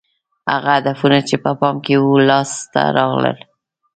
[0.51, 3.37] هغه هدفونه چې په پام کې وو لاس ته رانه غلل